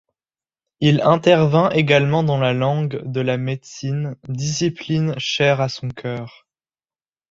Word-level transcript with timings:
Il 0.79 0.99
intervint 1.01 1.69
également 1.69 2.23
dans 2.23 2.39
la 2.39 2.53
langue 2.53 3.03
de 3.05 3.21
la 3.21 3.37
médecine, 3.37 4.15
discipline 4.27 5.13
chère 5.19 5.61
à 5.61 5.69
son 5.69 5.89
cœur. 5.89 6.47